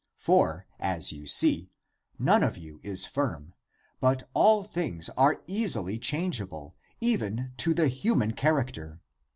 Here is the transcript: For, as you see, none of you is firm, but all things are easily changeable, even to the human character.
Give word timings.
For, 0.17 0.65
as 0.79 1.11
you 1.11 1.27
see, 1.27 1.69
none 2.17 2.41
of 2.41 2.57
you 2.57 2.79
is 2.81 3.05
firm, 3.05 3.53
but 3.99 4.27
all 4.33 4.63
things 4.63 5.11
are 5.15 5.43
easily 5.45 5.99
changeable, 5.99 6.75
even 7.01 7.51
to 7.57 7.75
the 7.75 7.87
human 7.87 8.31
character. 8.33 8.99